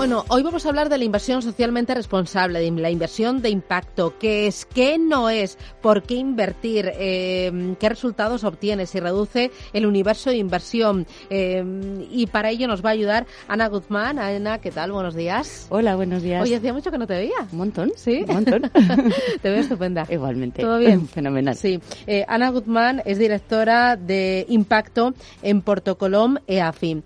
[0.00, 4.14] Bueno, hoy vamos a hablar de la inversión socialmente responsable, de la inversión de impacto.
[4.18, 4.64] ¿Qué es?
[4.64, 5.58] ¿Qué no es?
[5.82, 6.90] ¿Por qué invertir?
[6.94, 8.86] Eh, ¿Qué resultados obtiene?
[8.86, 11.06] Si reduce el universo de inversión.
[11.28, 11.62] Eh,
[12.10, 14.18] y para ello nos va a ayudar Ana Guzmán.
[14.18, 14.90] Ana, ¿qué tal?
[14.90, 15.66] Buenos días.
[15.68, 16.42] Hola, buenos días.
[16.42, 17.36] Oye, hacía mucho que no te veía.
[17.52, 17.92] Un montón.
[17.96, 18.24] ¿Sí?
[18.26, 18.70] Un montón.
[19.42, 20.06] te veo estupenda.
[20.08, 20.62] Igualmente.
[20.62, 21.06] ¿Todo bien?
[21.08, 21.54] Fenomenal.
[21.56, 21.78] Sí.
[22.06, 25.12] Eh, Ana Guzmán es directora de impacto
[25.42, 27.02] en Portocolom EAFI.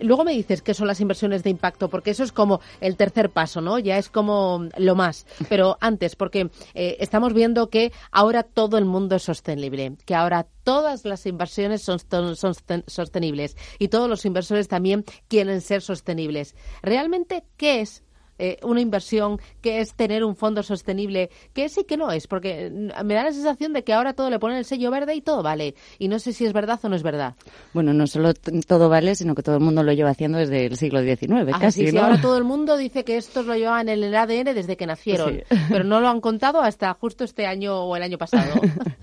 [0.00, 3.30] luego me dices qué son las inversiones de impacto porque eso es como el tercer
[3.30, 3.78] paso, ¿no?
[3.78, 5.26] Ya es como lo más.
[5.48, 10.46] Pero antes, porque eh, estamos viendo que ahora todo el mundo es sostenible, que ahora
[10.64, 11.98] todas las inversiones son,
[12.36, 12.54] son,
[12.86, 16.54] sostenibles y todos los inversores también quieren ser sostenibles.
[16.82, 18.04] ¿Realmente qué es
[18.40, 22.26] eh, una inversión, que es tener un fondo sostenible, que es y que no es,
[22.26, 25.20] porque me da la sensación de que ahora todo le ponen el sello verde y
[25.20, 25.74] todo vale.
[25.98, 27.34] Y no sé si es verdad o no es verdad.
[27.74, 28.32] Bueno, no solo
[28.66, 31.58] todo vale, sino que todo el mundo lo lleva haciendo desde el siglo XIX, ah,
[31.60, 31.86] casi.
[31.86, 34.86] Sí, ahora todo el mundo dice que estos lo llevan en el ADN desde que
[34.86, 38.54] nacieron, pero no lo han contado hasta justo este año o el año pasado.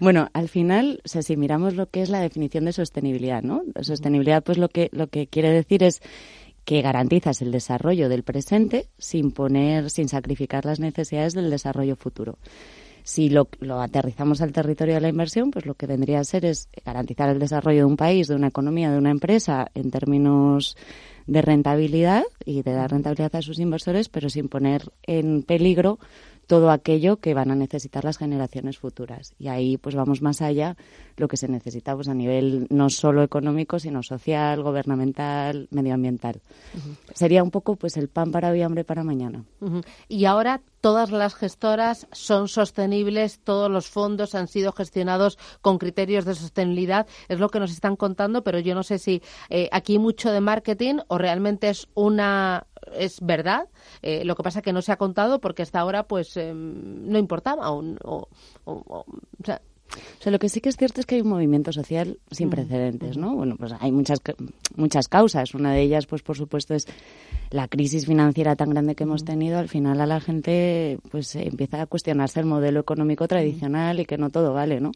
[0.00, 3.62] Bueno, al final, o sea, si miramos lo que es la definición de sostenibilidad, ¿no?
[3.80, 6.00] Sostenibilidad, pues lo que, lo que quiere decir es
[6.68, 12.36] que garantizas el desarrollo del presente sin poner, sin sacrificar las necesidades del desarrollo futuro.
[13.04, 13.48] Si lo,
[13.80, 17.38] aterrizamos al territorio de la inversión, pues lo que vendría a ser es garantizar el
[17.38, 20.76] desarrollo de un país, de una economía, de una empresa en términos
[21.26, 25.98] de rentabilidad y de dar rentabilidad a sus inversores, pero sin poner en peligro
[26.48, 29.34] todo aquello que van a necesitar las generaciones futuras.
[29.38, 30.76] Y ahí pues vamos más allá
[31.16, 36.40] lo que se necesita pues, a nivel no solo económico, sino social, gubernamental, medioambiental.
[37.12, 39.44] Sería un poco pues el pan para hoy, hambre para mañana.
[40.08, 46.24] Y ahora todas las gestoras son sostenibles, todos los fondos han sido gestionados con criterios
[46.24, 49.20] de sostenibilidad, es lo que nos están contando, pero yo no sé si
[49.50, 53.68] eh, aquí hay mucho de marketing o realmente es una es verdad.
[54.02, 57.08] Eh, lo que pasa es que no se ha contado porque hasta ahora pues em,
[57.08, 57.70] no importaba.
[57.70, 58.28] O,
[58.64, 59.06] o,
[59.44, 59.60] sea,
[60.26, 63.34] lo que sí que es cierto es que hay un movimiento social sin precedentes, ¿no?
[63.34, 64.20] Bueno, pues hay muchas
[64.76, 65.54] muchas causas.
[65.54, 66.86] Una de ellas, pues por supuesto, es
[67.50, 69.58] la crisis financiera tan grande que hemos tenido.
[69.58, 74.18] Al final a la gente pues empieza a cuestionarse el modelo económico tradicional y que
[74.18, 74.92] no todo vale, ¿no?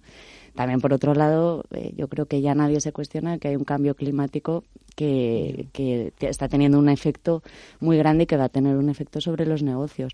[0.54, 3.64] También, por otro lado, eh, yo creo que ya nadie se cuestiona que hay un
[3.64, 4.64] cambio climático
[4.94, 7.42] que, está teniendo un efecto
[7.80, 10.12] muy grande y que va a tener un efecto sobre los negocios.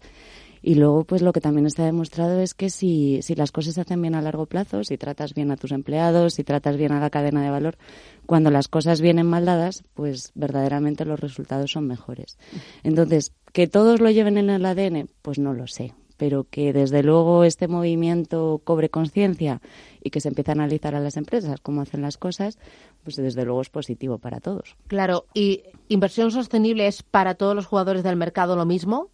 [0.60, 3.80] Y luego, pues lo que también está demostrado es que si, si las cosas se
[3.80, 7.00] hacen bien a largo plazo, si tratas bien a tus empleados, si tratas bien a
[7.00, 7.78] la cadena de valor,
[8.26, 12.38] cuando las cosas vienen mal dadas, pues verdaderamente los resultados son mejores.
[12.82, 17.02] Entonces, que todos lo lleven en el ADN, pues no lo sé pero que desde
[17.02, 19.62] luego este movimiento cobre conciencia
[20.02, 22.58] y que se empiece a analizar a las empresas cómo hacen las cosas,
[23.04, 24.76] pues desde luego es positivo para todos.
[24.88, 29.10] Claro, ¿y inversión sostenible es para todos los jugadores del mercado lo mismo?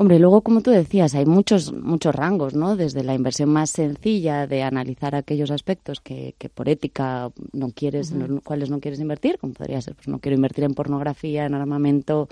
[0.00, 2.76] Hombre, luego, como tú decías, hay muchos, muchos rangos, ¿no?
[2.76, 8.12] Desde la inversión más sencilla de analizar aquellos aspectos que, que por ética no quieres,
[8.12, 11.46] en los cuales no quieres invertir, como podría ser, pues no quiero invertir en pornografía,
[11.46, 12.28] en armamento,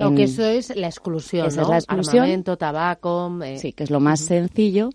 [0.00, 1.62] aunque eso es la exclusión, ¿no?
[1.62, 2.24] es la exclusión.
[2.24, 3.38] Armamento, tabaco...
[3.44, 3.58] Eh.
[3.58, 4.90] Sí, que es lo más sencillo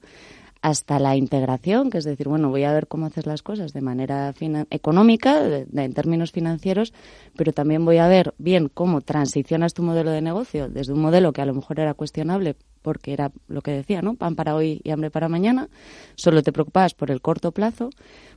[0.61, 3.81] hasta la integración, que es decir, bueno, voy a ver cómo haces las cosas de
[3.81, 4.33] manera
[4.69, 6.93] económica, en términos financieros,
[7.35, 11.33] pero también voy a ver bien cómo transicionas tu modelo de negocio desde un modelo
[11.33, 14.15] que a lo mejor era cuestionable porque era lo que decía, ¿no?
[14.15, 15.69] Pan para hoy y hambre para mañana,
[16.15, 17.89] solo te preocupabas por el corto plazo,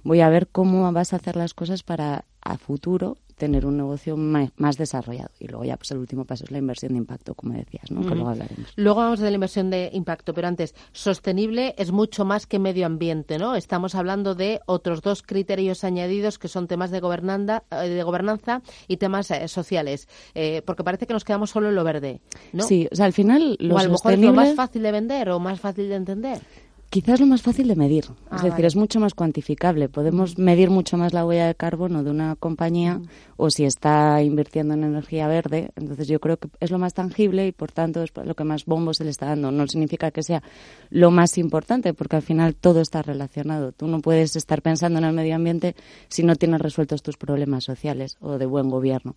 [0.03, 4.17] voy a ver cómo vas a hacer las cosas para a futuro tener un negocio
[4.17, 5.31] más, desarrollado.
[5.39, 8.03] Y luego ya pues el último paso es la inversión de impacto, como decías, ¿no?
[8.03, 8.73] Que luego hablaremos.
[8.77, 12.87] Luego vamos de la inversión de impacto, pero antes, sostenible es mucho más que medio
[12.87, 13.57] ambiente, ¿no?
[13.57, 18.63] Estamos hablando de otros dos criterios añadidos que son temas de, gobernanda, eh, de gobernanza
[18.89, 22.21] y temas eh, sociales, eh, porque parece que nos quedamos solo en lo verde,
[22.53, 22.65] ¿no?
[22.65, 24.93] Sí, o sea, al final lo o a lo mejor es lo más fácil de
[24.93, 26.41] vender o más fácil de entender.
[26.91, 28.11] Quizás lo más fácil de medir, es
[28.43, 29.89] ah, decir, es mucho más cuantificable.
[29.89, 33.01] Podemos medir mucho más la huella de carbono de una compañía
[33.37, 35.71] o si está invirtiendo en energía verde.
[35.75, 38.65] Entonces yo creo que es lo más tangible y por tanto es lo que más
[38.65, 39.51] bombo se le está dando.
[39.51, 40.43] No significa que sea
[40.91, 43.73] lo más importante porque al final todo está relacionado.
[43.73, 45.75] Tú no puedes estar pensando en el medio ambiente
[46.09, 49.17] si no tienes resueltos tus problemas sociales o de buen gobierno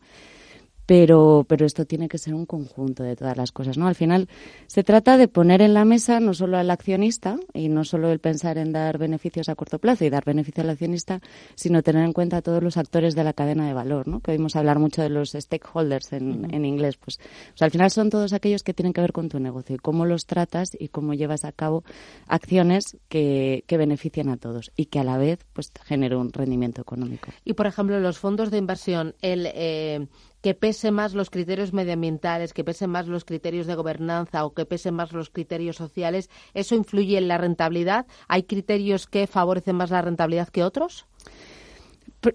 [0.88, 3.88] pero, pero esto tiene que ser un conjunto de todas las cosas, ¿no?
[3.88, 4.30] Al final
[4.68, 8.20] se trata de poner en la mesa no solo al accionista y no solo el
[8.20, 11.20] pensar en dar beneficios a corto plazo y dar beneficio al accionista,
[11.56, 14.22] sino tener en cuenta a todos los actores de la cadena de valor, ¿no?
[14.22, 17.20] Que oímos hablar mucho de los stakeholders en, en inglés, pues,
[17.60, 20.26] al final son todos aquellos que tienen que ver con tu negocio y cómo los
[20.26, 21.84] tratas y cómo llevas a cabo
[22.28, 26.82] acciones que, que beneficien a todos y que a la vez, pues, generen un rendimiento
[26.82, 27.30] económico.
[27.44, 30.08] Y, por ejemplo, los fondos de inversión, el eh,
[30.48, 34.66] que pese más los criterios medioambientales, que pese más los criterios de gobernanza o que
[34.66, 38.06] pese más los criterios sociales, ¿eso influye en la rentabilidad?
[38.30, 41.06] ¿Hay criterios que favorecen más la rentabilidad que otros?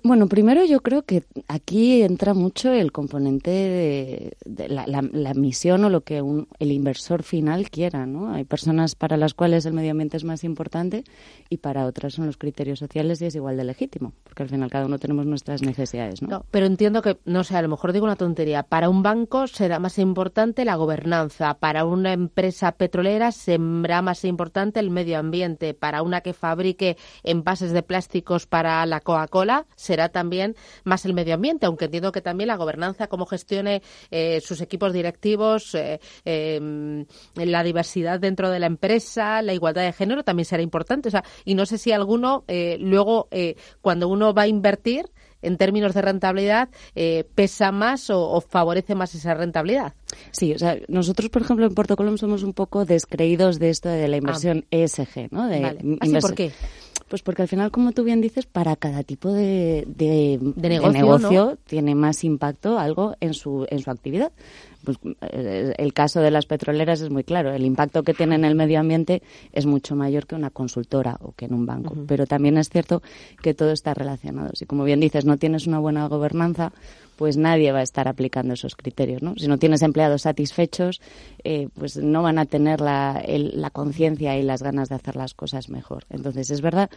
[0.05, 3.51] Bueno, primero yo creo que aquí entra mucho el componente
[4.45, 6.23] de, la, misión o lo que
[6.59, 8.33] el inversor final quiera, ¿no?
[8.33, 11.03] Hay personas para las cuales el medio ambiente es más importante
[11.51, 14.71] y para otras son los criterios sociales y es igual de legítimo, porque al final
[14.71, 16.45] cada uno tenemos nuestras necesidades, ¿no?
[16.51, 18.63] pero entiendo que, no sé, a lo mejor digo una tontería.
[18.63, 24.79] Para un banco será más importante la gobernanza, para una empresa petrolera será más importante
[24.79, 30.55] el medio ambiente, para una que fabrique envases de plásticos para la Coca-Cola será también
[30.85, 34.93] más el medio ambiente, aunque entiendo que también la gobernanza, cómo gestione eh, sus equipos
[34.93, 40.63] directivos, eh, em, la diversidad dentro de la empresa, la igualdad de género también será
[40.63, 41.09] importante.
[41.09, 43.29] O sea, y no sé si alguno eh, luego,
[43.81, 45.07] cuando uno va a invertir,
[45.45, 46.69] en términos de rentabilidad
[47.35, 49.95] pesa más o, favorece más esa rentabilidad.
[50.31, 53.89] Sí, o sea, nosotros, por ejemplo, en Porto Colom somos un poco descreídos de esto
[53.89, 54.77] de la inversión ah.
[54.77, 55.49] ESG, ¿no?
[55.49, 56.21] De vale.
[56.21, 56.53] ¿Por qué?
[57.13, 61.95] Pues porque al final, como tú bien dices, para cada tipo de, de, negocio, tiene
[61.95, 64.33] más impacto algo en su, en su actividad.
[64.83, 67.53] Pues, eh, el caso de las petroleras es muy claro.
[67.53, 69.23] El impacto que tiene en el medio ambiente
[69.53, 71.95] es mucho mayor que una consultora o que en un banco.
[72.09, 73.03] Pero también es cierto
[73.43, 74.49] que todo está relacionado.
[74.55, 76.73] Si, como bien dices, no tienes una buena gobernanza,
[77.17, 79.23] pues nadie va a estar aplicando esos criterios.
[79.23, 79.35] ¿no?
[79.37, 81.01] Si no tienes empleados satisfechos,
[81.45, 85.35] eh, pues no van a tener la, la conciencia y las ganas de hacer las
[85.35, 86.05] cosas mejor.
[86.11, 86.91] Entonces, es verdad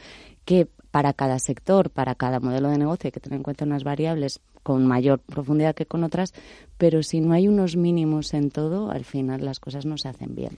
[0.45, 3.83] que para cada sector, para cada modelo de negocio hay que tener en cuenta unas
[3.83, 6.33] variables con mayor profundidad que con otras,
[6.77, 10.33] pero si no hay unos mínimos en todo, al final las cosas no se hacen
[10.33, 10.57] bien.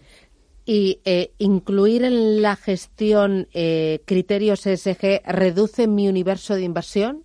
[0.65, 7.23] Y eh, incluir en la gestión eh, criterios ESG reduce mi universo de inversión.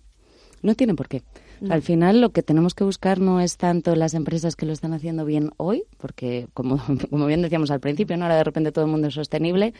[0.61, 1.23] No tiene por qué.
[1.69, 4.93] Al final lo que tenemos que buscar no es tanto las empresas que lo están
[4.93, 6.77] haciendo bien hoy, porque como,
[7.09, 8.25] como bien decíamos al principio, ¿no?
[8.25, 9.73] ahora de repente todo el mundo es sostenible,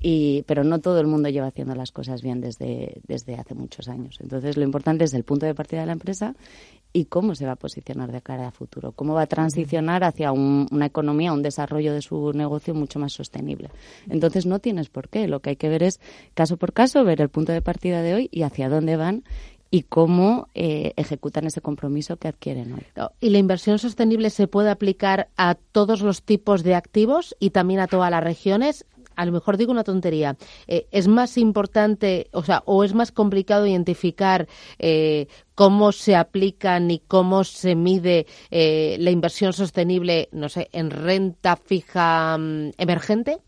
[0.00, 3.88] y, pero no todo el mundo lleva haciendo las cosas bien desde, desde hace muchos
[3.88, 4.18] años.
[4.20, 6.34] Entonces lo importante es el punto de partida de la empresa
[6.92, 10.32] y cómo se va a posicionar de cara a futuro, cómo va a transicionar hacia
[10.32, 13.70] una economía, un desarrollo de su negocio mucho más sostenible.
[14.08, 16.00] Entonces no tienes por qué, lo que hay que ver es
[16.34, 19.24] caso por caso, ver el punto de partida de hoy y hacia dónde van
[19.70, 22.82] y cómo eh, ejecutan ese compromiso que adquieren hoy.
[23.20, 27.80] ¿Y la inversión sostenible se puede aplicar a todos los tipos de activos y también
[27.80, 28.86] a todas las regiones?
[29.14, 30.36] A lo mejor digo una tontería.
[30.68, 34.46] Eh, ¿Es más importante, o sea, o es más complicado identificar
[34.78, 35.26] eh,
[35.56, 42.38] cómo se aplican y cómo se mide la inversión sostenible, no sé, en renta fija
[42.38, 43.38] mm, emergente?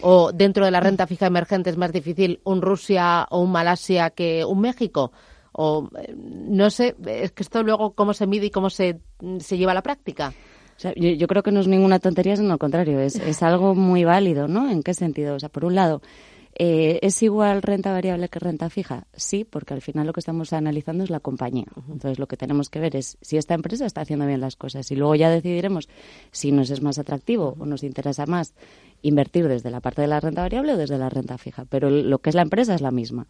[0.00, 4.10] O dentro de la renta fija emergente es más difícil un Rusia o un Malasia
[4.10, 5.12] que un México?
[5.52, 9.00] O eh, no sé, es que esto luego cómo se mide y cómo se,
[9.38, 10.32] se lleva a la práctica.
[10.96, 14.48] yo, creo que no es ninguna tontería, sino al contrario, es, es algo muy válido,
[14.48, 14.68] ¿no?
[14.68, 15.36] ¿En qué sentido?
[15.36, 16.02] O sea, por un lado,
[16.56, 19.06] eh, ¿Es igual renta variable que renta fija?
[19.14, 21.66] Sí, porque al final lo que estamos analizando es la compañía.
[21.90, 24.88] Entonces lo que tenemos que ver es si esta empresa está haciendo bien las cosas
[24.92, 25.88] y luego ya decidiremos
[26.30, 28.54] si nos es más atractivo o nos interesa más
[29.04, 31.64] invertir desde la parte de la renta variable o desde la renta fija.
[31.66, 33.26] Pero lo que es la empresa es la misma.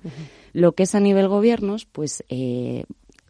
[0.52, 2.85] Lo que es a nivel gobiernos, pues eh,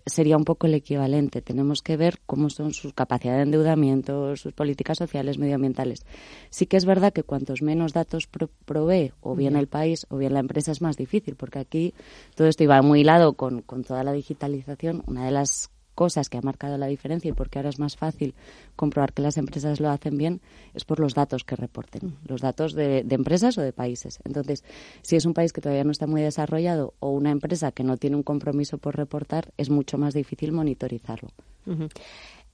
[0.07, 1.41] sería un poco el equivalente.
[1.41, 6.05] Tenemos que ver cómo son sus capacidades de endeudamiento, sus políticas sociales, medioambientales.
[6.51, 8.29] Sí que es verdad que cuantos menos datos
[8.65, 11.95] provee o bien el país o bien la empresa es más difícil, porque aquí
[12.35, 15.03] todo esto iba muy hilado con, con toda la digitalización.
[15.07, 18.35] Una de las cosas que ha marcado la diferencia y porque ahora es más fácil
[18.77, 20.41] comprobar que las empresas lo hacen bien
[20.75, 24.19] es por los datos que reporten, los datos de, empresas o de países.
[24.25, 24.65] Entonces,
[25.03, 27.97] si es un país que todavía no está muy desarrollado o una empresa que no
[27.97, 31.31] tiene un compromiso por reportar, es mucho más difícil monitorizarlo.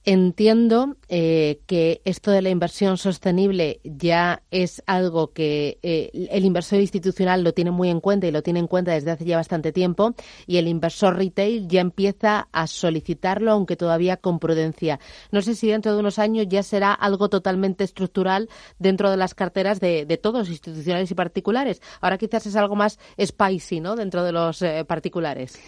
[0.03, 6.79] Entiendo eh, que esto de la inversión sostenible ya es algo que eh, el inversor
[6.79, 9.71] institucional lo tiene muy en cuenta y lo tiene en cuenta desde hace ya bastante
[9.71, 10.15] tiempo
[10.47, 14.99] y el inversor retail ya empieza a solicitarlo, aunque todavía con prudencia.
[15.31, 19.35] No sé si dentro de unos años ya será algo totalmente estructural dentro de las
[19.35, 21.79] carteras de, todos, institucionales y particulares.
[22.01, 23.95] Ahora quizás es algo más spicy, ¿no?
[23.95, 25.59] Dentro de los eh, particulares.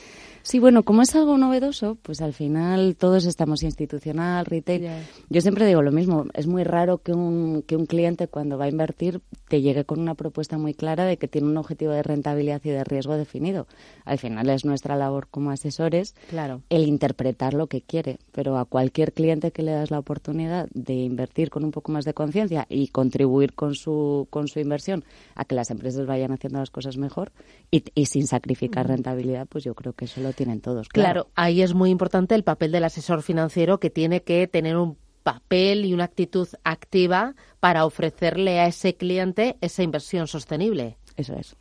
[0.46, 4.90] Sí, bueno, como es algo novedoso, pues al final todos estamos institucional, retail.
[5.30, 8.66] Yo siempre digo lo mismo, es muy raro que un, que un cliente cuando va
[8.66, 12.04] a invertir te llegue con una propuesta muy clara de que tiene un objetivo de
[12.04, 13.68] rentabilidad y de riesgo definido.
[14.04, 16.62] Al final es nuestra labor como asesores claro.
[16.70, 20.94] el interpretar lo que quiere, pero a cualquier cliente que le das la oportunidad de
[20.94, 25.46] invertir con un poco más de conciencia y contribuir con su, con su inversión a
[25.46, 27.32] que las empresas vayan haciendo las cosas mejor
[27.72, 30.90] y, y sin sacrificar rentabilidad, pues yo creo que eso lo tienen todos.
[30.90, 31.30] Claro.
[31.36, 35.86] ahí es muy importante el papel del asesor financiero que tiene que tener un papel
[35.86, 40.98] y una actitud activa para ofrecerle a ese cliente esa inversión sostenible.
[41.16, 41.56] Eso es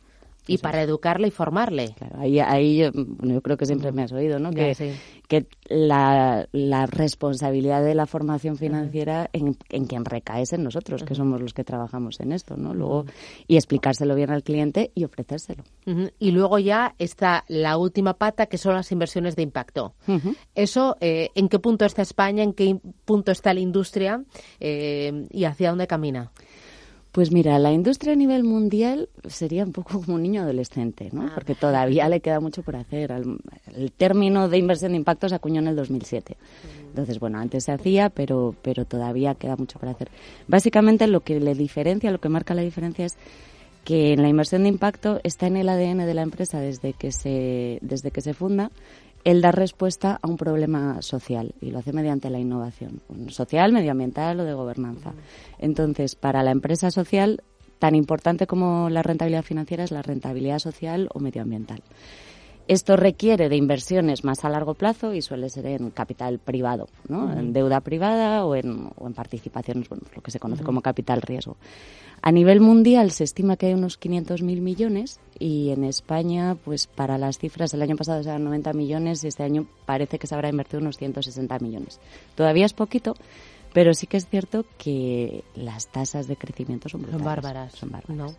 [0.47, 1.93] y para educarle y formarle.
[1.97, 4.51] Claro, ahí, ahí yo, yo, creo que siempre me has oído, ¿no?
[4.51, 4.95] Que,
[5.27, 11.15] que la, la, responsabilidad de la formación financiera en, en, quien recae en nosotros, que
[11.15, 12.73] somos los que trabajamos en esto, ¿no?
[12.73, 13.05] Luego,
[13.47, 15.63] y explicárselo bien al cliente y ofrecérselo.
[16.19, 19.93] Y luego ya está la última pata, que son las inversiones de impacto.
[20.55, 22.43] Eso, eh, ¿en qué punto está España?
[22.43, 24.23] ¿En qué punto está la industria?
[24.59, 26.31] Eh, ¿Y hacia dónde camina?
[27.13, 31.27] Pues mira, la industria a nivel mundial sería un poco como un niño adolescente, ¿no?
[31.27, 31.31] Ah.
[31.35, 33.11] Porque todavía le queda mucho por hacer.
[33.11, 36.35] El término de inversión de impacto se acuñó en el 2007.
[36.35, 36.87] Mm.
[36.87, 40.09] Entonces, bueno, antes se hacía, pero, pero todavía queda mucho por hacer.
[40.47, 43.15] Básicamente lo que le diferencia, lo que marca la diferencia es
[43.83, 47.77] que la inversión de impacto está en el ADN de la empresa desde que se,
[47.81, 48.71] desde que se funda
[49.23, 54.39] el dar respuesta a un problema social y lo hace mediante la innovación, social, medioambiental
[54.39, 55.13] o de gobernanza.
[55.59, 57.41] Entonces, para la empresa social,
[57.79, 61.81] tan importante como la rentabilidad financiera es la rentabilidad social o medioambiental.
[62.67, 67.31] Esto requiere de inversiones más a largo plazo y suele ser en capital privado, ¿no?
[67.33, 71.21] en deuda privada o en, o en participaciones, bueno, lo que se conoce como capital
[71.21, 71.57] riesgo.
[72.21, 77.17] A nivel mundial se estima que hay unos 500.000 millones y en España, pues para
[77.17, 80.47] las cifras, el año pasado eran 90 millones y este año parece que se habrá
[80.47, 81.99] invertido unos 160 millones.
[82.35, 83.13] Todavía es poquito,
[83.73, 87.73] pero sí que es cierto que las tasas de crecimiento son, son bárbaras.
[87.73, 88.37] Son bárbaras.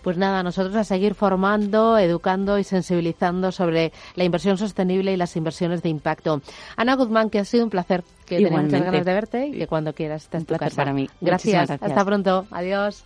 [0.00, 5.36] Pues nada, nosotros a seguir formando, educando y sensibilizando sobre la inversión sostenible y las
[5.36, 6.40] inversiones de impacto.
[6.76, 9.92] Ana Guzmán, que ha sido un placer, que muchas ganas de verte y que cuando
[9.92, 10.74] quieras estés en tu casa.
[10.74, 11.10] para mí.
[11.20, 11.70] gracias.
[11.72, 12.46] Hasta pronto.
[12.50, 13.04] Adiós.